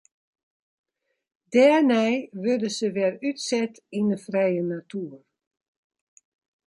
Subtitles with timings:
[1.51, 5.23] Dêrnei wurde se wer útset yn de frije natoer.